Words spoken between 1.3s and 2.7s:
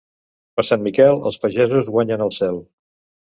els pagesos guanyen el cel.